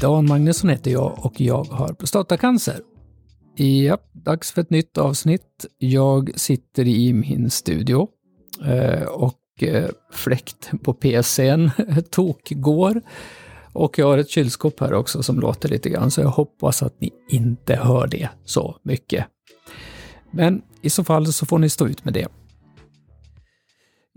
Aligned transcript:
Dan 0.00 0.28
Magnusson 0.28 0.70
heter 0.70 0.90
jag 0.90 1.26
och 1.26 1.40
jag 1.40 1.64
har 1.64 1.88
prostatacancer. 1.88 2.80
Ja, 3.56 3.98
dags 4.12 4.52
för 4.52 4.60
ett 4.60 4.70
nytt 4.70 4.98
avsnitt. 4.98 5.66
Jag 5.78 6.30
sitter 6.34 6.88
i 6.88 7.12
min 7.12 7.50
studio 7.50 8.08
eh, 8.64 9.02
och 9.02 9.62
eh, 9.62 9.90
fläkt 10.12 10.70
på 10.82 10.94
PCn 10.94 11.70
tokgår. 12.10 13.02
Och 13.72 13.98
jag 13.98 14.06
har 14.06 14.18
ett 14.18 14.30
kylskåp 14.30 14.80
här 14.80 14.94
också 14.94 15.22
som 15.22 15.40
låter 15.40 15.68
lite 15.68 15.90
grann, 15.90 16.10
så 16.10 16.20
jag 16.20 16.28
hoppas 16.28 16.82
att 16.82 17.00
ni 17.00 17.10
inte 17.28 17.76
hör 17.76 18.06
det 18.06 18.28
så 18.44 18.76
mycket. 18.82 19.26
Men 20.30 20.62
i 20.82 20.90
så 20.90 21.04
fall 21.04 21.32
så 21.32 21.46
får 21.46 21.58
ni 21.58 21.68
stå 21.68 21.88
ut 21.88 22.04
med 22.04 22.14
det. 22.14 22.28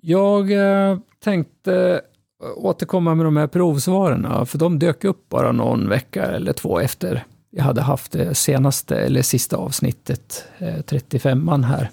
Jag 0.01 0.51
eh, 0.51 0.97
tänkte 1.23 2.01
Eh, 2.43 2.65
återkomma 2.65 3.15
med 3.15 3.25
de 3.25 3.37
här 3.37 3.47
provsvaren, 3.47 4.45
för 4.45 4.57
de 4.57 4.79
dök 4.79 5.03
upp 5.03 5.29
bara 5.29 5.51
någon 5.51 5.89
vecka 5.89 6.25
eller 6.25 6.53
två 6.53 6.79
efter 6.79 7.23
jag 7.55 7.63
hade 7.63 7.81
haft 7.81 8.11
det 8.11 8.35
senaste, 8.35 8.95
eller 8.95 9.21
sista 9.21 9.57
avsnittet, 9.57 10.45
eh, 10.57 10.67
35an 10.67 11.63
här. 11.63 11.89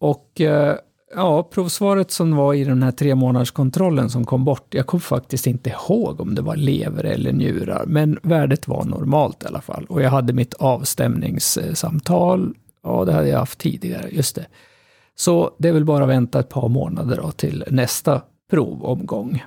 Och 0.00 0.40
eh, 0.40 0.76
Ja, 1.14 1.42
provsvaret 1.42 2.10
som 2.10 2.36
var 2.36 2.54
i 2.54 2.64
den 2.64 2.82
här 2.82 2.90
tre 2.90 3.14
månaderskontrollen 3.14 4.10
som 4.10 4.24
kom 4.24 4.44
bort, 4.44 4.74
jag 4.74 4.86
kommer 4.86 5.00
faktiskt 5.00 5.46
inte 5.46 5.70
ihåg 5.70 6.20
om 6.20 6.34
det 6.34 6.42
var 6.42 6.56
lever 6.56 7.04
eller 7.04 7.32
njurar, 7.32 7.84
men 7.86 8.18
värdet 8.22 8.68
var 8.68 8.84
normalt 8.84 9.42
i 9.42 9.46
alla 9.46 9.60
fall. 9.60 9.86
Och 9.88 10.02
jag 10.02 10.10
hade 10.10 10.32
mitt 10.32 10.54
avstämningssamtal, 10.54 12.54
ja 12.82 13.04
det 13.04 13.12
hade 13.12 13.28
jag 13.28 13.38
haft 13.38 13.58
tidigare, 13.58 14.08
just 14.10 14.34
det. 14.34 14.46
Så 15.14 15.50
det 15.58 15.68
är 15.68 15.72
väl 15.72 15.84
bara 15.84 16.04
att 16.04 16.10
vänta 16.10 16.40
ett 16.40 16.48
par 16.48 16.68
månader 16.68 17.16
då 17.16 17.30
till 17.30 17.64
nästa 17.70 18.22
provomgång. 18.52 19.42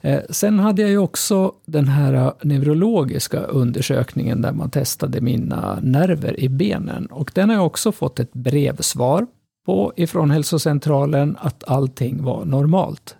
Eh, 0.00 0.20
sen 0.30 0.58
hade 0.58 0.82
jag 0.82 0.90
ju 0.90 0.98
också 0.98 1.52
den 1.66 1.88
här 1.88 2.14
eh, 2.14 2.32
neurologiska 2.42 3.40
undersökningen 3.40 4.42
där 4.42 4.52
man 4.52 4.70
testade 4.70 5.20
mina 5.20 5.78
nerver 5.82 6.40
i 6.40 6.48
benen 6.48 7.06
och 7.06 7.30
den 7.34 7.48
har 7.48 7.56
jag 7.56 7.66
också 7.66 7.92
fått 7.92 8.20
ett 8.20 8.32
brevsvar 8.32 9.26
på 9.66 9.92
ifrån 9.96 10.30
hälsocentralen 10.30 11.36
att 11.40 11.68
allting 11.68 12.22
var 12.22 12.44
normalt. 12.44 13.16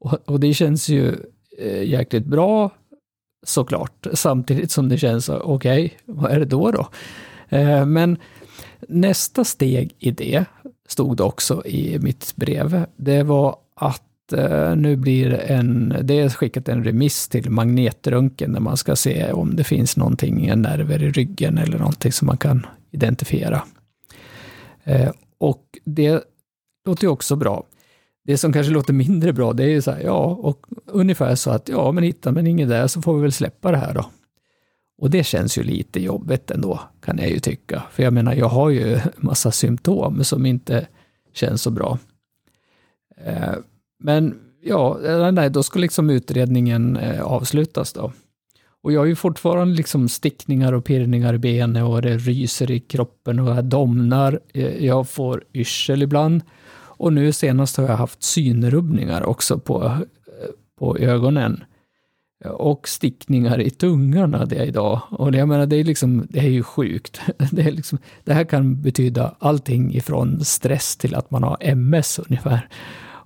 Och, 0.00 0.18
och 0.24 0.40
det 0.40 0.54
känns 0.54 0.88
ju 0.88 1.16
eh, 1.58 1.82
jäkligt 1.82 2.26
bra 2.26 2.70
såklart, 3.46 4.06
samtidigt 4.12 4.70
som 4.70 4.88
det 4.88 4.98
känns 4.98 5.28
okej, 5.28 5.84
okay, 5.84 5.90
vad 6.04 6.30
är 6.32 6.38
det 6.38 6.44
då 6.44 6.70
då? 6.70 6.88
Men 7.86 8.16
nästa 8.88 9.44
steg 9.44 9.94
i 9.98 10.10
det, 10.10 10.44
stod 10.90 11.16
det 11.16 11.22
också 11.22 11.66
i 11.66 11.98
mitt 11.98 12.36
brev, 12.36 12.86
det 12.96 13.22
var 13.22 13.56
att 13.74 14.32
eh, 14.32 14.76
nu 14.76 14.96
blir 14.96 15.32
en, 15.32 15.94
det 16.02 16.20
är 16.20 16.28
skickat 16.28 16.68
en 16.68 16.84
remiss 16.84 17.28
till 17.28 17.50
magnetröntgen 17.50 18.52
där 18.52 18.60
man 18.60 18.76
ska 18.76 18.96
se 18.96 19.32
om 19.32 19.56
det 19.56 19.64
finns 19.64 19.96
någonting, 19.96 20.60
nerver 20.60 21.02
i 21.02 21.10
ryggen 21.10 21.58
eller 21.58 21.78
någonting 21.78 22.12
som 22.12 22.26
man 22.26 22.36
kan 22.36 22.66
identifiera. 22.90 23.62
Eh, 24.84 25.10
och 25.38 25.64
det 25.84 26.24
låter 26.86 27.04
ju 27.04 27.08
också 27.08 27.36
bra. 27.36 27.64
Det 28.24 28.38
som 28.38 28.52
kanske 28.52 28.72
låter 28.72 28.92
mindre 28.92 29.32
bra, 29.32 29.52
det 29.52 29.64
är 29.64 29.68
ju 29.68 29.82
så 29.82 29.90
här, 29.90 30.00
ja, 30.00 30.24
och 30.24 30.66
ungefär 30.86 31.34
så 31.34 31.50
att 31.50 31.68
ja, 31.68 31.92
men 31.92 32.04
hittar 32.04 32.32
man 32.32 32.46
inget 32.46 32.68
där 32.68 32.86
så 32.86 33.02
får 33.02 33.14
vi 33.14 33.22
väl 33.22 33.32
släppa 33.32 33.70
det 33.70 33.76
här 33.76 33.94
då. 33.94 34.10
Och 35.00 35.10
det 35.10 35.24
känns 35.24 35.58
ju 35.58 35.62
lite 35.62 36.00
jobbigt 36.00 36.50
ändå, 36.50 36.80
kan 37.00 37.18
jag 37.18 37.30
ju 37.30 37.38
tycka. 37.38 37.82
För 37.90 38.02
jag 38.02 38.12
menar, 38.12 38.34
jag 38.34 38.48
har 38.48 38.70
ju 38.70 39.00
massa 39.16 39.50
symptom 39.50 40.24
som 40.24 40.46
inte 40.46 40.86
känns 41.32 41.62
så 41.62 41.70
bra. 41.70 41.98
Eh, 43.24 43.54
men 44.02 44.38
ja, 44.62 45.00
eh, 45.04 45.32
nej, 45.32 45.50
då 45.50 45.62
ska 45.62 45.78
liksom 45.78 46.10
utredningen 46.10 46.96
eh, 46.96 47.22
avslutas 47.22 47.92
då. 47.92 48.12
Och 48.82 48.92
jag 48.92 49.00
har 49.00 49.06
ju 49.06 49.16
fortfarande 49.16 49.74
liksom 49.74 50.08
stickningar 50.08 50.72
och 50.72 50.84
pirrningar 50.84 51.34
i 51.34 51.38
benen 51.38 51.82
och 51.82 52.02
det 52.02 52.16
ryser 52.16 52.70
i 52.70 52.80
kroppen 52.80 53.38
och 53.38 53.56
jag 53.56 53.64
domnar. 53.64 54.40
Jag 54.78 55.08
får 55.08 55.44
yrsel 55.54 56.02
ibland. 56.02 56.42
Och 56.76 57.12
nu 57.12 57.32
senast 57.32 57.76
har 57.76 57.84
jag 57.84 57.96
haft 57.96 58.22
synrubbningar 58.22 59.22
också 59.22 59.58
på, 59.58 59.98
på 60.78 60.98
ögonen. 60.98 61.64
Och 62.44 62.88
stickningar 62.88 63.60
i 63.60 63.70
tungan 63.70 64.34
hade 64.34 64.56
jag 64.56 64.66
idag. 64.66 65.00
Och 65.10 65.32
det, 65.32 65.38
jag 65.38 65.48
menar, 65.48 65.66
det 65.66 65.76
är, 65.76 65.84
liksom, 65.84 66.26
det 66.28 66.38
är 66.38 66.48
ju 66.48 66.62
sjukt. 66.62 67.20
Det, 67.52 67.62
är 67.62 67.70
liksom, 67.70 67.98
det 68.24 68.34
här 68.34 68.44
kan 68.44 68.82
betyda 68.82 69.34
allting 69.38 69.94
ifrån 69.94 70.44
stress 70.44 70.96
till 70.96 71.14
att 71.14 71.30
man 71.30 71.42
har 71.42 71.56
MS 71.60 72.18
ungefär. 72.18 72.68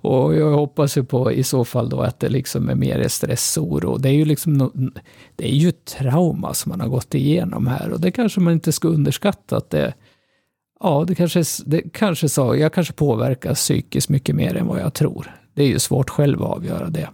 Och 0.04 0.34
jag 0.34 0.52
hoppas 0.52 0.96
ju 0.96 1.04
på 1.04 1.32
i 1.32 1.42
så 1.42 1.64
fall 1.64 1.88
då 1.88 2.00
att 2.00 2.20
det 2.20 2.28
liksom 2.28 2.68
är 2.68 2.74
mer 2.74 3.08
stress 3.08 3.56
och 3.56 3.72
oro. 3.72 3.98
Det 3.98 4.08
är 4.08 4.12
ju 4.12 4.24
liksom 4.24 4.52
no, 4.52 4.72
det 5.36 5.48
är 5.48 5.56
ju 5.56 5.72
trauma 5.72 6.54
som 6.54 6.70
man 6.70 6.80
har 6.80 6.88
gått 6.88 7.14
igenom 7.14 7.66
här 7.66 7.90
och 7.90 8.00
det 8.00 8.10
kanske 8.10 8.40
man 8.40 8.52
inte 8.52 8.72
ska 8.72 8.88
underskatta 8.88 9.56
att 9.56 9.70
det 9.70 9.94
Ja, 10.80 11.04
det 11.08 11.14
kanske, 11.14 11.42
det 11.66 11.82
kanske 11.92 12.28
så, 12.28 12.56
jag 12.56 12.72
kanske 12.72 12.92
påverkas 12.92 13.58
psykiskt 13.58 14.08
mycket 14.08 14.34
mer 14.34 14.56
än 14.56 14.66
vad 14.66 14.80
jag 14.80 14.94
tror. 14.94 15.34
Det 15.54 15.62
är 15.62 15.66
ju 15.66 15.78
svårt 15.78 16.10
själv 16.10 16.42
att 16.42 16.48
avgöra 16.48 16.88
det. 16.88 17.08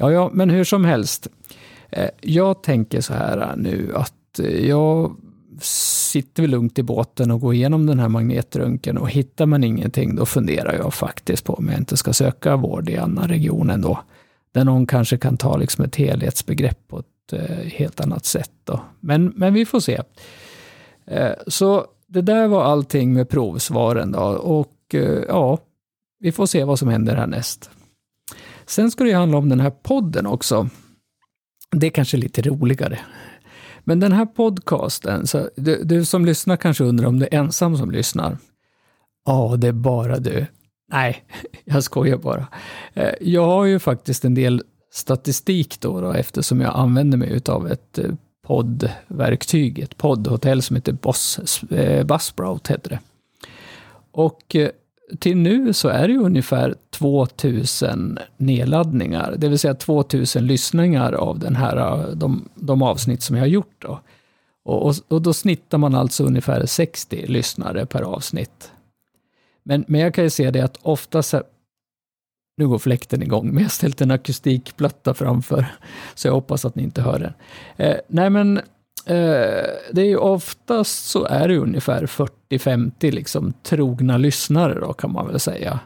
Ja, 0.00 0.12
ja, 0.12 0.30
men 0.32 0.50
hur 0.50 0.64
som 0.64 0.84
helst. 0.84 1.28
Eh, 1.90 2.10
jag 2.20 2.62
tänker 2.62 3.00
så 3.00 3.14
här 3.14 3.38
eh, 3.38 3.56
nu 3.56 3.92
att 3.94 4.38
eh, 4.38 4.66
jag 4.66 5.16
sitter 5.60 6.42
vi 6.42 6.48
lugnt 6.48 6.78
i 6.78 6.82
båten 6.82 7.30
och 7.30 7.40
går 7.40 7.54
igenom 7.54 7.86
den 7.86 7.98
här 7.98 8.08
magnetröntgen 8.08 8.98
och 8.98 9.10
hittar 9.10 9.46
man 9.46 9.64
ingenting 9.64 10.16
då 10.16 10.26
funderar 10.26 10.74
jag 10.74 10.94
faktiskt 10.94 11.44
på 11.44 11.54
om 11.54 11.68
jag 11.68 11.78
inte 11.78 11.96
ska 11.96 12.12
söka 12.12 12.56
vård 12.56 12.88
i 12.88 12.96
annan 12.96 13.28
region 13.28 13.70
ändå. 13.70 14.00
Där 14.52 14.64
någon 14.64 14.86
kanske 14.86 15.18
kan 15.18 15.36
ta 15.36 15.56
liksom 15.56 15.84
ett 15.84 15.96
helhetsbegrepp 15.96 16.88
på 16.88 16.98
ett 16.98 17.40
helt 17.72 18.00
annat 18.00 18.24
sätt. 18.24 18.52
Då. 18.64 18.80
Men, 19.00 19.32
men 19.36 19.54
vi 19.54 19.66
får 19.66 19.80
se. 19.80 20.02
Så 21.46 21.86
det 22.06 22.22
där 22.22 22.48
var 22.48 22.64
allting 22.64 23.12
med 23.12 23.28
provsvaren 23.28 24.12
då 24.12 24.20
och 24.30 24.94
ja, 25.28 25.58
vi 26.20 26.32
får 26.32 26.46
se 26.46 26.64
vad 26.64 26.78
som 26.78 26.88
händer 26.88 27.16
härnäst. 27.16 27.70
Sen 28.68 28.90
ska 28.90 29.04
det 29.04 29.12
handla 29.12 29.38
om 29.38 29.48
den 29.48 29.60
här 29.60 29.70
podden 29.70 30.26
också. 30.26 30.68
Det 31.70 31.86
är 31.86 31.90
kanske 31.90 32.16
lite 32.16 32.42
roligare. 32.42 32.98
Men 33.84 34.00
den 34.00 34.12
här 34.12 34.26
podcasten, 34.26 35.26
så 35.26 35.50
du, 35.56 35.84
du, 35.84 36.04
som 36.04 36.24
lyssnar 36.24 36.56
kanske 36.56 36.84
undrar 36.84 37.06
om 37.06 37.18
du 37.18 37.24
är 37.24 37.34
ensam 37.34 37.76
som 37.76 37.90
lyssnar. 37.90 38.38
Ja, 39.24 39.56
det 39.58 39.68
är 39.68 39.72
bara 39.72 40.18
du. 40.18 40.46
Nej, 40.92 41.24
jag 41.64 41.84
skojar 41.84 42.16
bara. 42.16 42.46
Eh, 42.94 43.14
jag 43.20 43.46
har 43.46 43.64
ju 43.64 43.78
faktiskt 43.78 44.24
en 44.24 44.34
del 44.34 44.62
statistik 44.92 45.80
då, 45.80 46.00
då 46.00 46.12
eftersom 46.12 46.60
jag 46.60 46.76
använder 46.76 47.18
mig 47.18 47.40
av 47.48 47.68
ett 47.68 47.98
eh, 47.98 48.10
poddverktyg, 48.46 49.78
ett 49.78 49.96
poddhotell 49.96 50.62
som 50.62 50.76
heter 50.76 50.92
Boss, 50.92 51.62
eh, 51.70 52.06
Buzzsprout 52.06 52.68
heter 52.68 52.90
det. 52.90 53.00
Och 54.12 54.56
eh, 54.56 54.70
till 55.18 55.36
nu 55.36 55.72
så 55.72 55.88
är 55.88 56.08
det 56.08 56.12
ju 56.12 56.20
ungefär 56.20 56.74
2000 56.98 58.18
nedladdningar, 58.36 59.34
det 59.38 59.48
vill 59.48 59.58
säga 59.58 59.74
2000 59.74 60.46
lyssningar 60.46 61.12
av 61.12 61.38
den 61.38 61.56
här, 61.56 62.06
de, 62.14 62.48
de 62.54 62.82
avsnitt 62.82 63.22
som 63.22 63.36
jag 63.36 63.42
har 63.42 63.48
gjort. 63.48 63.74
Då. 63.78 64.00
Och, 64.64 64.86
och, 64.86 64.94
och, 65.08 65.22
då 65.22 65.32
snittar 65.32 65.78
man 65.78 65.94
alltså 65.94 66.24
ungefär 66.24 66.66
60 66.66 67.26
lyssnare 67.26 67.86
per 67.86 68.02
avsnitt. 68.02 68.72
Men, 69.62 69.84
men 69.88 70.00
jag 70.00 70.14
kan 70.14 70.24
ju 70.24 70.30
se 70.30 70.50
det 70.50 70.60
att 70.60 70.78
oftast, 70.82 71.34
nu 72.56 72.68
går 72.68 72.78
fläkten 72.78 73.22
igång, 73.22 73.46
men 73.46 73.56
jag 73.56 73.64
har 73.64 73.68
ställt 73.68 74.00
en 74.00 74.10
akustikplatta 74.10 75.14
framför, 75.14 75.66
så 76.14 76.28
jag 76.28 76.32
hoppas 76.32 76.64
att 76.64 76.74
ni 76.74 76.82
inte 76.82 77.02
hör 77.02 77.18
den. 77.18 77.32
Eh, 77.76 77.96
nej 78.08 78.30
men 78.30 78.60
Eh, 79.08 79.66
det 79.92 80.00
är 80.00 80.06
ju 80.06 80.16
oftast 80.16 81.06
så 81.06 81.24
är 81.24 81.48
det 81.48 81.56
ungefär 81.56 82.06
40-50 82.06 83.12
liksom 83.12 83.52
trogna 83.62 84.16
lyssnare 84.16 84.80
då 84.80 84.92
kan 84.92 85.12
man 85.12 85.26
väl 85.26 85.40
säga. 85.40 85.80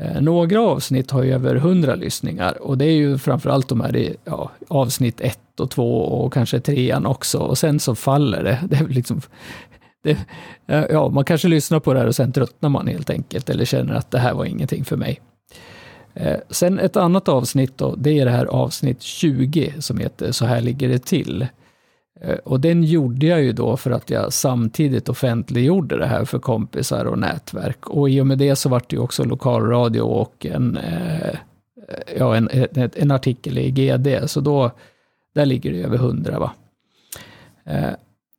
Eh, 0.00 0.20
några 0.20 0.60
avsnitt 0.60 1.10
har 1.10 1.22
ju 1.22 1.32
över 1.32 1.56
100 1.56 1.94
lyssningar 1.94 2.62
och 2.62 2.78
det 2.78 2.84
är 2.84 2.92
ju 2.92 3.18
framförallt 3.18 3.68
de 3.68 3.80
här 3.80 3.96
i 3.96 4.16
ja, 4.24 4.50
avsnitt 4.68 5.20
1 5.20 5.60
och 5.60 5.70
2 5.70 6.02
och 6.02 6.32
kanske 6.32 6.60
3 6.60 6.94
också 6.94 7.38
och 7.38 7.58
sen 7.58 7.80
så 7.80 7.94
faller 7.94 8.44
det. 8.44 8.58
det, 8.68 8.76
är 8.76 8.88
liksom, 8.88 9.20
det 10.02 10.18
eh, 10.66 10.84
ja, 10.90 11.08
man 11.08 11.24
kanske 11.24 11.48
lyssnar 11.48 11.80
på 11.80 11.92
det 11.92 11.98
här 11.98 12.06
och 12.06 12.16
sen 12.16 12.32
tröttnar 12.32 12.68
man 12.68 12.86
helt 12.86 13.10
enkelt 13.10 13.50
eller 13.50 13.64
känner 13.64 13.94
att 13.94 14.10
det 14.10 14.18
här 14.18 14.34
var 14.34 14.44
ingenting 14.44 14.84
för 14.84 14.96
mig. 14.96 15.20
Eh, 16.14 16.36
sen 16.50 16.78
ett 16.78 16.96
annat 16.96 17.28
avsnitt 17.28 17.78
då, 17.78 17.94
det 17.96 18.18
är 18.18 18.24
det 18.24 18.30
här 18.30 18.46
avsnitt 18.46 19.02
20 19.02 19.74
som 19.78 19.98
heter 19.98 20.32
Så 20.32 20.46
här 20.46 20.60
ligger 20.60 20.88
det 20.88 21.04
till. 21.04 21.46
Eh, 22.20 22.34
och 22.34 22.60
den 22.60 22.84
gjorde 22.84 23.26
jag 23.26 23.42
ju 23.42 23.52
då 23.52 23.76
för 23.76 23.90
att 23.90 24.10
jag 24.10 24.32
samtidigt 24.32 25.08
offentliggjorde 25.08 25.98
det 25.98 26.06
här 26.06 26.24
för 26.24 26.38
kompisar 26.38 27.04
och 27.04 27.18
nätverk. 27.18 27.90
Och 27.90 28.10
i 28.10 28.20
och 28.20 28.26
med 28.26 28.38
det 28.38 28.56
så 28.56 28.68
vart 28.68 28.90
det 28.90 28.96
ju 28.96 29.02
också 29.02 29.24
lokalradio 29.24 30.00
och 30.00 30.46
en, 30.46 30.76
eh, 30.76 31.34
ja, 32.18 32.36
en, 32.36 32.48
en, 32.52 32.90
en, 32.94 33.10
artikel 33.10 33.58
i 33.58 33.70
GD. 33.70 34.30
Så 34.30 34.40
då, 34.40 34.70
där 35.34 35.46
ligger 35.46 35.72
det 35.72 35.82
över 35.82 35.98
hundra 35.98 36.38
va. 36.38 36.52
Eh, 37.64 37.90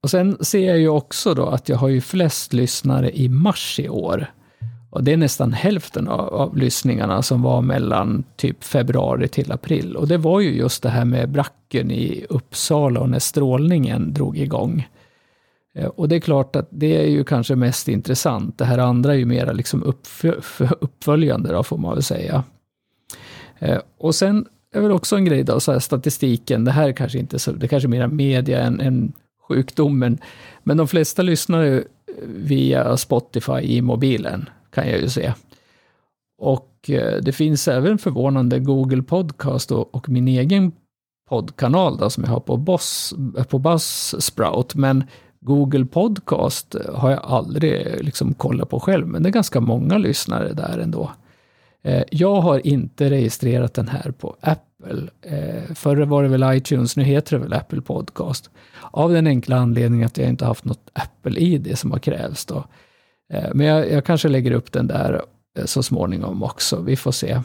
och 0.04 0.10
sen 0.10 0.38
ser 0.42 0.68
jag 0.68 0.80
ju 0.80 0.90
också 0.90 1.34
då 1.34 1.46
att 1.46 1.70
jag 1.70 1.78
har 1.78 1.88
ju 1.88 2.02
flest 2.02 2.54
lyssnare 2.54 3.18
i 3.18 3.30
mars 3.30 3.80
i 3.80 3.90
år. 3.90 4.28
Och 4.90 5.04
det 5.04 5.14
är 5.14 5.18
nästan 5.18 5.54
hälften 5.54 6.08
av, 6.08 6.34
av 6.34 6.58
lyssningarna 6.58 7.22
som 7.22 7.42
var 7.42 7.62
mellan 7.62 8.24
typ 8.36 8.64
februari 8.64 9.28
till 9.28 9.52
april. 9.52 9.96
Och 9.96 10.08
det 10.08 10.18
var 10.18 10.40
ju 10.40 10.58
just 10.58 10.84
det 10.84 10.90
här 10.90 11.06
med 11.06 11.30
bracken 11.30 11.92
i 11.92 12.26
Uppsala 12.30 13.00
och 13.00 13.10
när 13.10 13.20
strålningen 13.20 14.14
drog 14.14 14.38
igång. 14.38 14.88
Eh, 15.76 15.86
och 15.88 16.10
det 16.10 16.16
är 16.16 16.20
klart 16.20 16.56
att 16.56 16.68
det 16.72 16.98
är 16.98 17.10
ju 17.10 17.24
kanske 17.24 17.56
mest 17.56 17.88
intressant. 17.88 18.58
Det 18.58 18.66
här 18.66 18.78
andra 18.78 19.14
är 19.14 19.18
ju 19.18 19.26
mera 19.26 19.52
liksom 19.52 19.94
uppföljande 20.80 21.52
då, 21.52 21.64
får 21.64 21.78
man 21.78 21.94
väl 21.94 22.04
säga. 22.04 22.44
Eh, 23.60 23.80
och 23.98 24.16
sen 24.16 24.46
är 24.74 24.82
väl 24.82 24.92
också 24.92 25.16
en 25.16 25.26
grej 25.26 25.44
då, 25.44 25.60
så 25.60 25.72
här 25.72 25.80
statistiken, 25.80 26.66
det 26.66 26.72
här 26.72 26.88
är 26.88 26.94
kanske 26.94 27.20
inte 27.20 27.40
så, 27.40 27.52
det 27.52 27.68
kanske 27.68 27.88
är 27.88 27.90
mera 27.90 28.08
media 28.08 28.62
än, 28.62 28.80
än 28.82 29.14
sjukdomen, 29.48 30.18
men 30.64 30.78
de 30.78 30.88
flesta 30.88 31.22
lyssnar 31.22 31.64
ju 31.64 31.84
via 32.26 32.98
Spotify 32.98 33.60
i 33.62 33.82
mobilen, 33.82 34.50
kan 34.78 34.90
jag 34.90 35.02
ju 35.02 35.10
se. 35.10 35.34
Och 36.38 36.90
eh, 36.90 37.22
det 37.22 37.32
finns 37.32 37.68
även 37.68 37.98
förvånande 37.98 38.60
Google 38.60 39.04
Podcast 39.04 39.72
och, 39.72 39.96
och 39.96 40.10
min 40.10 40.28
egen 40.28 40.72
poddkanal 41.30 41.98
då, 41.98 42.10
som 42.10 42.24
jag 42.24 42.32
har 42.32 42.40
på, 42.40 42.58
Boss, 42.58 43.14
eh, 43.38 43.44
på 43.44 43.60
Buzzsprout, 43.60 44.76
men 44.76 45.04
Google 45.40 45.86
Podcast 45.86 46.76
eh, 46.76 46.96
har 46.96 47.12
jag 47.12 47.20
aldrig 47.24 48.04
liksom 48.04 48.34
kollat 48.34 48.70
på 48.70 48.80
själv, 48.80 49.08
men 49.08 49.24
det 49.24 49.30
är 49.30 49.32
ganska 49.32 49.60
många 49.60 49.98
lyssnare 49.98 50.54
där 50.54 50.78
ändå. 50.78 51.12
Jag 52.10 52.42
har 52.42 52.68
inte 52.68 53.10
registrerat 53.10 53.74
den 53.74 53.88
här 53.88 54.12
på 54.12 54.36
Apple. 54.42 55.08
Förr 55.76 56.06
var 56.06 56.24
det 56.24 56.30
väl 56.30 56.58
iTunes, 56.58 56.98
nu 56.98 57.04
heter 57.04 57.38
det 57.38 57.44
väl 57.44 57.54
Apple 57.54 57.82
Podcast. 57.82 58.50
Av 58.92 59.14
den 59.14 59.28
enkla 59.28 59.58
anledningen 59.58 60.06
att 60.06 60.18
jag 60.18 60.30
inte 60.30 60.46
haft 60.46 60.66
något 60.66 60.90
Apple-ID 60.94 61.78
som 61.78 61.92
har 61.92 62.00
krävts. 62.00 62.46
Då. 62.46 62.64
Eh, 63.34 63.50
men 63.54 63.66
jag, 63.66 63.92
jag 63.92 64.06
kanske 64.06 64.30
lägger 64.30 64.52
upp 64.52 64.72
den 64.72 64.88
där 64.88 65.22
eh, 65.60 65.66
så 65.66 65.84
småningom 65.84 66.44
också, 66.44 66.82
vi 66.82 66.96
får 66.96 67.12
se. 67.12 67.42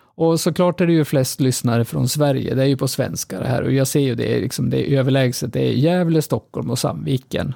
Och 0.00 0.40
såklart 0.40 0.80
är 0.80 0.86
det 0.86 0.92
ju 0.92 1.04
flest 1.04 1.40
lyssnare 1.40 1.84
från 1.84 2.08
Sverige, 2.08 2.54
det 2.54 2.62
är 2.62 2.66
ju 2.66 2.76
på 2.76 2.88
svenska 2.88 3.40
det 3.40 3.46
här. 3.46 3.62
Och 3.62 3.72
jag 3.72 3.86
ser 3.86 4.00
ju 4.00 4.14
det, 4.14 4.40
liksom, 4.40 4.70
det 4.70 4.90
är 4.90 4.98
överlägset, 4.98 5.52
det 5.52 5.68
är 5.68 5.72
Gävle, 5.72 6.22
Stockholm 6.22 6.70
och 6.70 6.78
Sandviken. 6.78 7.54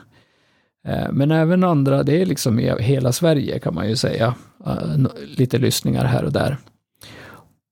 Eh, 0.88 1.12
men 1.12 1.30
även 1.30 1.64
andra, 1.64 2.02
det 2.02 2.22
är 2.22 2.26
liksom 2.26 2.60
i 2.60 2.82
hela 2.82 3.12
Sverige 3.12 3.58
kan 3.58 3.74
man 3.74 3.88
ju 3.88 3.96
säga. 3.96 4.34
Lite 5.36 5.58
lyssningar 5.58 6.04
här 6.04 6.24
och 6.24 6.32
där. 6.32 6.56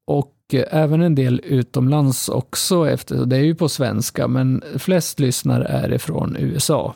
Och 0.07 0.35
även 0.71 1.03
en 1.03 1.15
del 1.15 1.41
utomlands 1.45 2.29
också, 2.29 2.91
efter, 2.91 3.27
det 3.27 3.37
är 3.37 3.41
ju 3.43 3.55
på 3.55 3.69
svenska, 3.69 4.29
men 4.29 4.63
flest 4.79 5.21
lyssnare 5.21 5.65
är 5.65 5.93
ifrån 5.93 6.37
USA. 6.39 6.95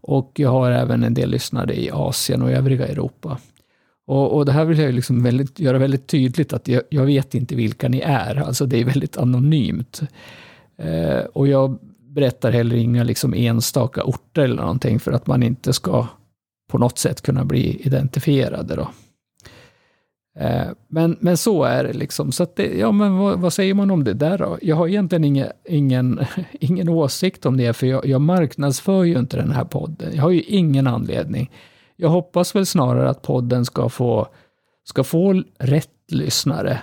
Och 0.00 0.32
jag 0.34 0.50
har 0.50 0.70
även 0.70 1.02
en 1.02 1.14
del 1.14 1.30
lyssnare 1.30 1.80
i 1.80 1.90
Asien 1.90 2.42
och 2.42 2.50
övriga 2.50 2.86
Europa. 2.86 3.38
Och, 4.06 4.36
och 4.36 4.46
det 4.46 4.52
här 4.52 4.64
vill 4.64 4.78
jag 4.78 4.94
liksom 4.94 5.22
väldigt, 5.22 5.60
göra 5.60 5.78
väldigt 5.78 6.06
tydligt 6.06 6.52
att 6.52 6.68
jag, 6.68 6.82
jag, 6.88 7.04
vet 7.04 7.34
inte 7.34 7.54
vilka 7.54 7.88
ni 7.88 8.00
är, 8.00 8.36
alltså 8.36 8.66
det 8.66 8.80
är 8.80 8.84
väldigt 8.84 9.16
anonymt. 9.16 10.02
Eh, 10.78 11.24
och 11.32 11.48
jag 11.48 11.78
berättar 12.00 12.52
heller 12.52 12.76
inga 12.76 13.04
liksom 13.04 13.34
enstaka 13.34 14.04
orter 14.04 14.42
eller 14.42 14.62
någonting 14.62 15.00
för 15.00 15.12
att 15.12 15.26
man 15.26 15.42
inte 15.42 15.72
ska 15.72 16.06
på 16.70 16.78
något 16.78 16.98
sätt 16.98 17.22
kunna 17.22 17.44
bli 17.44 17.80
identifierade. 17.80 18.76
Då. 18.76 18.90
Eh, 20.40 20.68
men, 20.88 21.16
men 21.20 21.36
så 21.36 21.64
är 21.64 21.84
det 21.84 21.92
liksom. 21.92 22.32
Så 22.32 22.46
det, 22.56 22.78
ja, 22.78 22.92
men 22.92 23.18
vad, 23.18 23.40
vad, 23.40 23.52
säger 23.52 23.74
man 23.74 23.90
om 23.90 24.04
det 24.04 24.12
där 24.12 24.38
då? 24.38 24.58
Jag 24.62 24.76
har 24.76 24.88
egentligen 24.88 25.24
ingen, 25.24 25.48
ingen, 25.64 26.20
ingen 26.52 26.88
åsikt 26.88 27.46
om 27.46 27.56
det, 27.56 27.72
för 27.72 27.86
jag, 27.86 28.06
jag 28.06 28.20
marknadsför 28.20 29.04
ju 29.04 29.18
inte 29.18 29.36
den 29.36 29.52
här 29.52 29.64
podden. 29.64 30.10
Jag 30.14 30.22
har 30.22 30.30
ju 30.30 30.40
ingen 30.40 30.86
anledning. 30.86 31.50
Jag 31.96 32.08
hoppas 32.08 32.56
väl 32.56 32.66
snarare 32.66 33.10
att 33.10 33.22
podden 33.22 33.64
ska 33.64 33.88
få, 33.88 34.28
ska 34.84 35.04
få 35.04 35.42
rätt 35.58 35.90
lyssnare. 36.12 36.80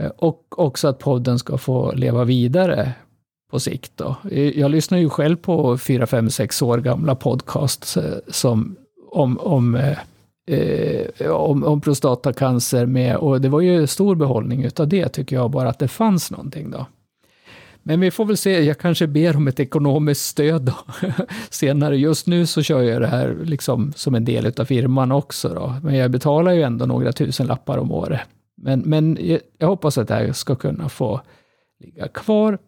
Eh, 0.00 0.10
och 0.16 0.58
också 0.58 0.88
att 0.88 0.98
podden 0.98 1.38
ska 1.38 1.58
få 1.58 1.92
leva 1.92 2.24
vidare 2.24 2.92
på 3.50 3.60
sikt. 3.60 3.92
Då. 3.96 4.16
Eh, 4.30 4.60
jag 4.60 4.70
lyssnar 4.70 4.98
ju 4.98 5.08
själv 5.08 5.36
på 5.36 5.78
fyra, 5.78 6.06
fem, 6.06 6.30
sex 6.30 6.62
år 6.62 6.78
gamla 6.78 7.14
podcasts 7.14 7.98
som, 8.28 8.76
om, 9.10 9.38
om, 9.38 9.94
eh, 10.46 11.30
om, 11.30 11.64
om 11.64 11.80
prostatacancer 11.80 12.86
med, 12.86 13.16
och 13.16 13.40
det 13.40 13.48
var 13.48 13.60
ju 13.60 13.86
stor 13.86 14.14
behållning 14.14 14.64
utav 14.64 14.88
det 14.88 15.08
tycker 15.08 15.36
jag, 15.36 15.50
bara 15.50 15.68
att 15.68 15.78
det 15.78 15.88
fanns 15.88 16.30
någonting 16.30 16.70
då. 16.70 16.86
Men 17.86 18.00
vi 18.00 18.10
får 18.10 18.24
väl 18.24 18.36
se, 18.36 18.60
jag 18.60 18.78
kanske 18.78 19.06
ber 19.06 19.36
om 19.36 19.48
ett 19.48 19.60
ekonomiskt 19.60 20.26
stöd 20.26 20.62
då, 20.62 20.74
senare. 21.50 21.98
Just 21.98 22.26
nu 22.26 22.46
så 22.46 22.62
kör 22.62 22.82
jag 22.82 23.00
det 23.00 23.06
här 23.06 23.36
liksom 23.44 23.92
som 23.96 24.14
en 24.14 24.24
del 24.24 24.52
av 24.56 24.64
firman 24.64 25.12
också 25.12 25.48
då. 25.48 25.74
Men 25.82 25.94
jag 25.94 26.10
betalar 26.10 26.52
ju 26.52 26.62
ändå 26.62 26.86
några 26.86 27.12
tusen 27.12 27.46
lappar 27.46 27.78
om 27.78 27.92
året. 27.92 28.20
Men, 28.56 28.80
men 28.80 29.18
jag 29.58 29.68
hoppas 29.68 29.98
att 29.98 30.08
det 30.08 30.14
här 30.14 30.32
ska 30.32 30.54
kunna 30.54 30.88
få 30.88 31.20
ligga 31.80 32.08
kvar. 32.08 32.58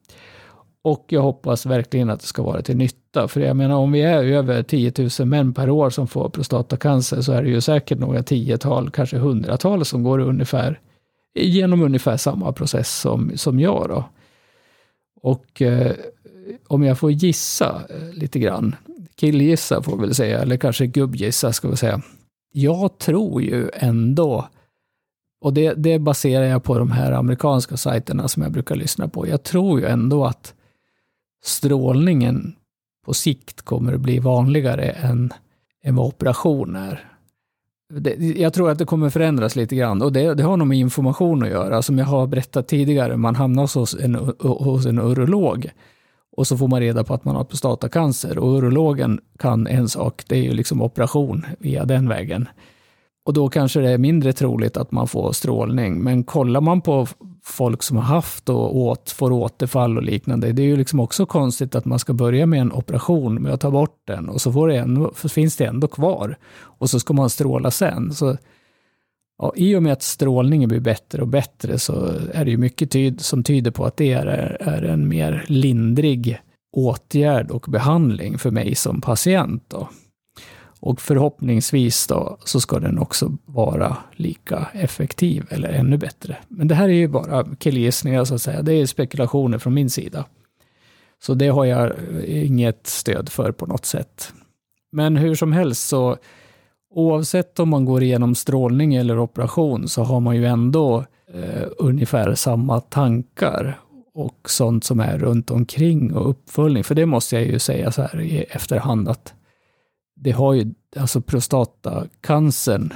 Och 0.86 1.04
jag 1.08 1.22
hoppas 1.22 1.66
verkligen 1.66 2.10
att 2.10 2.20
det 2.20 2.26
ska 2.26 2.42
vara 2.42 2.62
till 2.62 2.76
nytta. 2.76 3.28
För 3.28 3.40
jag 3.40 3.56
menar 3.56 3.76
om 3.76 3.92
vi 3.92 4.02
är 4.02 4.24
över 4.24 4.62
10 4.62 4.92
000 5.18 5.28
män 5.28 5.54
per 5.54 5.70
år 5.70 5.90
som 5.90 6.08
får 6.08 6.28
prostatacancer 6.28 7.20
så 7.20 7.32
är 7.32 7.42
det 7.42 7.48
ju 7.48 7.60
säkert 7.60 7.98
några 7.98 8.22
tiotal, 8.22 8.90
kanske 8.90 9.18
hundratal 9.18 9.84
som 9.84 10.02
går 10.02 10.18
ungefär 10.18 10.80
genom 11.34 11.82
ungefär 11.82 12.16
samma 12.16 12.52
process 12.52 13.00
som, 13.00 13.32
som 13.34 13.60
jag. 13.60 13.88
Då. 13.88 14.04
Och 15.20 15.62
eh, 15.62 15.92
om 16.66 16.82
jag 16.82 16.98
får 16.98 17.12
gissa 17.12 17.82
eh, 17.90 18.12
lite 18.12 18.38
grann, 18.38 18.76
killgissa 19.14 19.82
får 19.82 19.96
vi 19.96 20.06
väl 20.06 20.14
säga, 20.14 20.38
eller 20.38 20.56
kanske 20.56 20.86
gubbgissa 20.86 21.52
ska 21.52 21.68
vi 21.68 21.76
säga. 21.76 22.02
Jag 22.52 22.98
tror 22.98 23.42
ju 23.42 23.70
ändå, 23.74 24.48
och 25.40 25.52
det, 25.52 25.74
det 25.74 25.98
baserar 25.98 26.44
jag 26.44 26.64
på 26.64 26.78
de 26.78 26.90
här 26.90 27.12
amerikanska 27.12 27.76
sajterna 27.76 28.28
som 28.28 28.42
jag 28.42 28.52
brukar 28.52 28.76
lyssna 28.76 29.08
på, 29.08 29.28
jag 29.28 29.42
tror 29.42 29.80
ju 29.80 29.86
ändå 29.86 30.24
att 30.24 30.52
strålningen 31.44 32.56
på 33.06 33.14
sikt 33.14 33.62
kommer 33.62 33.92
att 33.92 34.00
bli 34.00 34.18
vanligare 34.18 34.90
än, 34.90 35.32
än 35.84 35.96
vad 35.96 36.06
operation 36.06 36.76
är. 36.76 37.12
Det, 37.88 38.14
jag 38.38 38.52
tror 38.52 38.70
att 38.70 38.78
det 38.78 38.84
kommer 38.84 39.10
förändras 39.10 39.56
lite 39.56 39.76
grann 39.76 40.02
och 40.02 40.12
det, 40.12 40.34
det, 40.34 40.42
har 40.42 40.56
nog 40.56 40.68
med 40.68 40.78
information 40.78 41.42
att 41.42 41.48
göra. 41.48 41.82
Som 41.82 41.98
jag 41.98 42.06
har 42.06 42.26
berättat 42.26 42.68
tidigare, 42.68 43.16
man 43.16 43.34
hamnar 43.34 43.78
hos 43.78 43.94
en, 43.94 44.14
hos 44.38 44.86
en 44.86 44.98
urolog 44.98 45.70
och 46.36 46.46
så 46.46 46.56
får 46.56 46.68
man 46.68 46.80
reda 46.80 47.04
på 47.04 47.14
att 47.14 47.24
man 47.24 47.36
har 47.36 47.44
prostatacancer 47.44 48.38
och 48.38 48.58
urologen 48.58 49.20
kan 49.38 49.66
en 49.66 49.88
sak, 49.88 50.22
det 50.28 50.36
är 50.36 50.42
ju 50.42 50.52
liksom 50.52 50.82
operation 50.82 51.46
via 51.58 51.84
den 51.84 52.08
vägen. 52.08 52.48
Och 53.26 53.32
då 53.32 53.48
kanske 53.48 53.80
det 53.80 53.90
är 53.90 53.98
mindre 53.98 54.32
troligt 54.32 54.76
att 54.76 54.92
man 54.92 55.08
får 55.08 55.32
strålning. 55.32 56.02
Men 56.02 56.24
kollar 56.24 56.60
man 56.60 56.80
på 56.80 57.06
folk 57.44 57.82
som 57.82 57.96
har 57.96 58.04
haft 58.04 58.48
och 58.48 58.76
åt, 58.76 59.10
får 59.10 59.32
återfall 59.32 59.96
och 59.96 60.02
liknande, 60.02 60.52
det 60.52 60.62
är 60.62 60.66
ju 60.66 60.76
liksom 60.76 61.00
också 61.00 61.26
konstigt 61.26 61.74
att 61.74 61.84
man 61.84 61.98
ska 61.98 62.12
börja 62.12 62.46
med 62.46 62.60
en 62.60 62.72
operation 62.72 63.34
med 63.34 63.52
att 63.52 63.60
ta 63.60 63.70
bort 63.70 64.02
den 64.04 64.28
och 64.28 64.40
så, 64.40 64.52
får 64.52 64.68
det 64.68 64.76
ändå, 64.76 65.12
finns 65.14 65.56
det 65.56 65.64
ändå 65.64 65.88
kvar. 65.88 66.36
Och 66.58 66.90
så 66.90 67.00
ska 67.00 67.14
man 67.14 67.30
stråla 67.30 67.70
sen. 67.70 68.14
Så, 68.14 68.36
ja, 69.38 69.52
I 69.56 69.76
och 69.76 69.82
med 69.82 69.92
att 69.92 70.02
strålningen 70.02 70.68
blir 70.68 70.80
bättre 70.80 71.22
och 71.22 71.28
bättre 71.28 71.78
så 71.78 72.12
är 72.32 72.44
det 72.44 72.50
ju 72.50 72.58
mycket 72.58 72.90
tyd 72.90 73.20
som 73.20 73.44
tyder 73.44 73.70
på 73.70 73.84
att 73.84 73.96
det 73.96 74.12
är, 74.12 74.26
är 74.60 74.82
en 74.82 75.08
mer 75.08 75.44
lindrig 75.48 76.40
åtgärd 76.76 77.50
och 77.50 77.66
behandling 77.68 78.38
för 78.38 78.50
mig 78.50 78.74
som 78.74 79.00
patient. 79.00 79.64
Då. 79.68 79.88
Och 80.86 81.00
förhoppningsvis 81.00 82.06
då 82.06 82.38
så 82.44 82.60
ska 82.60 82.78
den 82.78 82.98
också 82.98 83.32
vara 83.44 83.96
lika 84.12 84.68
effektiv 84.72 85.46
eller 85.50 85.68
ännu 85.68 85.96
bättre. 85.96 86.36
Men 86.48 86.68
det 86.68 86.74
här 86.74 86.88
är 86.88 86.92
ju 86.92 87.08
bara 87.08 87.44
killgissningar 87.58 88.24
så 88.24 88.34
att 88.34 88.42
säga. 88.42 88.62
Det 88.62 88.72
är 88.72 88.86
spekulationer 88.86 89.58
från 89.58 89.74
min 89.74 89.90
sida. 89.90 90.24
Så 91.22 91.34
det 91.34 91.48
har 91.48 91.64
jag 91.64 91.86
eh, 91.86 92.46
inget 92.46 92.86
stöd 92.86 93.28
för 93.28 93.52
på 93.52 93.66
något 93.66 93.84
sätt. 93.84 94.32
Men 94.92 95.16
hur 95.16 95.34
som 95.34 95.52
helst 95.52 95.88
så 95.88 96.16
oavsett 96.90 97.58
om 97.58 97.68
man 97.68 97.84
går 97.84 98.02
igenom 98.02 98.34
strålning 98.34 98.94
eller 98.94 99.18
operation 99.18 99.88
så 99.88 100.02
har 100.02 100.20
man 100.20 100.36
ju 100.36 100.46
ändå 100.46 101.04
eh, 101.34 101.68
ungefär 101.78 102.34
samma 102.34 102.80
tankar 102.80 103.80
och 104.14 104.50
sånt 104.50 104.84
som 104.84 105.00
är 105.00 105.18
runt 105.18 105.50
omkring 105.50 106.14
och 106.14 106.30
uppföljning. 106.30 106.84
För 106.84 106.94
det 106.94 107.06
måste 107.06 107.36
jag 107.36 107.44
ju 107.44 107.58
säga 107.58 107.92
så 107.92 108.02
här 108.02 108.20
i 108.20 108.42
efterhand 108.42 109.08
att 109.08 109.34
det 110.16 110.30
har 110.30 110.54
ju, 110.54 110.74
alltså 110.96 111.20
prostatacancern, 111.20 112.92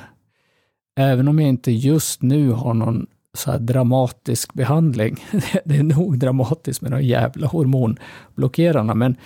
även 0.96 1.28
om 1.28 1.38
jag 1.38 1.48
inte 1.48 1.72
just 1.72 2.22
nu 2.22 2.50
har 2.50 2.74
någon 2.74 3.06
så 3.34 3.50
här 3.50 3.58
dramatisk 3.58 4.54
behandling, 4.54 5.24
det 5.64 5.76
är 5.76 5.82
nog 5.82 6.18
dramatiskt 6.18 6.82
med 6.82 6.92
de 6.92 7.02
jävla 7.02 7.46
hormonblockerarna, 7.46 8.94
men 8.94 9.16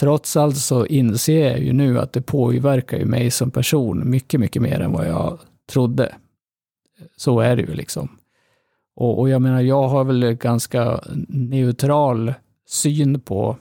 trots 0.00 0.36
allt 0.36 0.56
så 0.56 0.86
inser 0.86 1.50
jag 1.50 1.60
ju 1.60 1.72
nu 1.72 1.98
att 1.98 2.12
det 2.12 2.22
påverkar 2.22 2.98
ju 2.98 3.04
mig 3.04 3.30
som 3.30 3.50
person 3.50 4.10
mycket, 4.10 4.40
mycket 4.40 4.62
mer 4.62 4.80
än 4.80 4.92
vad 4.92 5.08
jag 5.08 5.38
trodde. 5.72 6.14
Så 7.16 7.40
är 7.40 7.56
det 7.56 7.62
ju 7.62 7.74
liksom. 7.74 8.08
Och, 8.96 9.18
och 9.18 9.28
jag 9.28 9.42
menar, 9.42 9.60
jag 9.60 9.88
har 9.88 10.04
väl 10.04 10.32
ganska 10.32 11.00
neutral 11.28 12.34
syn 12.66 13.20
på 13.20 13.56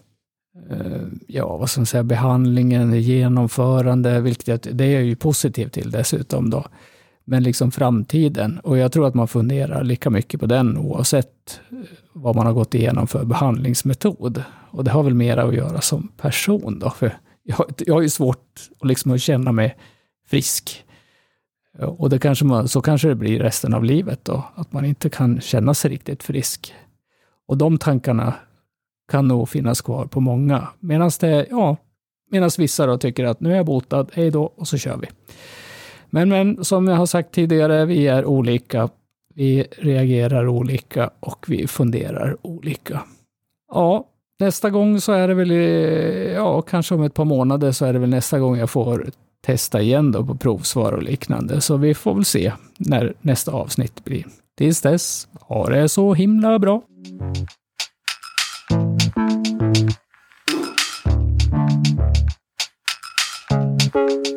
Eh, 0.69 1.01
ja, 1.27 1.57
vad 1.57 1.69
ska 1.69 1.81
man 1.81 1.85
säga, 1.85 2.03
behandlingen, 2.03 3.01
genomförande, 3.01 4.21
vilket 4.21 4.67
det 4.77 4.85
är 4.85 4.93
jag 4.93 5.03
ju 5.03 5.15
positiv 5.15 5.67
till 5.67 5.91
dessutom 5.91 6.49
då. 6.49 6.65
Men 7.25 7.43
liksom 7.43 7.71
framtiden, 7.71 8.59
och 8.59 8.77
jag 8.77 8.91
tror 8.91 9.07
att 9.07 9.13
man 9.13 9.27
funderar 9.27 9.83
lika 9.83 10.09
mycket 10.09 10.39
på 10.39 10.45
den 10.45 10.77
oavsett 10.77 11.59
eh, 11.71 11.77
vad 12.13 12.35
man 12.35 12.45
har 12.45 12.53
gått 12.53 12.73
igenom 12.73 13.07
för 13.07 13.25
behandlingsmetod. 13.25 14.43
Och 14.71 14.83
det 14.83 14.91
har 14.91 15.03
väl 15.03 15.13
mera 15.13 15.43
att 15.43 15.55
göra 15.55 15.81
som 15.81 16.07
person 16.17 16.79
då, 16.79 16.89
för 16.89 17.17
jag, 17.43 17.73
jag 17.77 17.93
har 17.93 18.01
ju 18.01 18.09
svårt 18.09 18.45
att, 18.79 18.87
liksom 18.87 19.11
att 19.11 19.21
känna 19.21 19.51
mig 19.51 19.77
frisk. 20.27 20.85
Eh, 21.79 21.85
och 21.85 22.09
det 22.09 22.19
kanske 22.19 22.45
man, 22.45 22.67
så 22.67 22.81
kanske 22.81 23.07
det 23.07 23.15
blir 23.15 23.39
resten 23.39 23.73
av 23.73 23.83
livet 23.83 24.25
då, 24.25 24.43
att 24.55 24.73
man 24.73 24.85
inte 24.85 25.09
kan 25.09 25.41
känna 25.41 25.73
sig 25.73 25.91
riktigt 25.91 26.23
frisk. 26.23 26.73
Och 27.47 27.57
de 27.57 27.77
tankarna 27.77 28.33
kan 29.11 29.27
nog 29.27 29.49
finnas 29.49 29.81
kvar 29.81 30.05
på 30.05 30.19
många. 30.19 30.67
Medan 30.79 31.11
det, 31.19 31.47
ja, 31.49 31.77
medan 32.31 32.49
vissa 32.57 32.85
då 32.85 32.97
tycker 32.97 33.25
att 33.25 33.39
nu 33.39 33.51
är 33.51 33.55
jag 33.55 33.65
botad, 33.65 34.07
hej 34.13 34.31
då, 34.31 34.43
och 34.43 34.67
så 34.67 34.77
kör 34.77 34.97
vi. 34.97 35.07
Men, 36.09 36.29
men 36.29 36.65
som 36.65 36.87
jag 36.87 36.95
har 36.95 37.05
sagt 37.05 37.31
tidigare, 37.31 37.85
vi 37.85 38.07
är 38.07 38.25
olika. 38.25 38.89
Vi 39.35 39.67
reagerar 39.77 40.47
olika 40.47 41.09
och 41.19 41.45
vi 41.47 41.67
funderar 41.67 42.37
olika. 42.41 43.01
Ja, 43.71 44.07
nästa 44.39 44.69
gång 44.69 45.01
så 45.01 45.11
är 45.11 45.27
det 45.27 45.33
väl, 45.33 45.51
ja, 46.35 46.61
kanske 46.61 46.95
om 46.95 47.03
ett 47.03 47.13
par 47.13 47.25
månader 47.25 47.71
så 47.71 47.85
är 47.85 47.93
det 47.93 47.99
väl 47.99 48.09
nästa 48.09 48.39
gång 48.39 48.57
jag 48.57 48.69
får 48.69 49.09
testa 49.45 49.81
igen 49.81 50.11
då 50.11 50.25
på 50.25 50.35
provsvar 50.35 50.91
och 50.91 51.03
liknande. 51.03 51.61
Så 51.61 51.77
vi 51.77 51.93
får 51.93 52.13
väl 52.13 52.25
se 52.25 52.51
när 52.77 53.13
nästa 53.21 53.51
avsnitt 53.51 54.03
blir. 54.03 54.25
Tills 54.57 54.81
dess, 54.81 55.27
ha 55.41 55.69
det 55.69 55.89
så 55.89 56.13
himla 56.13 56.59
bra. 56.59 56.81
Música 63.93 64.36